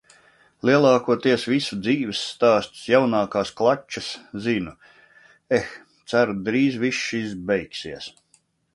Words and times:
Lielākoties 0.69 1.43
visu 1.51 1.77
dzīvesstāstus, 1.87 2.81
jaunākās 2.93 3.53
klačas 3.61 4.09
zinu. 4.49 4.75
Eh, 5.61 5.71
ceru 6.15 6.39
drīz 6.49 6.83
viss 6.87 7.07
šis 7.11 7.41
beigsies. 7.53 8.15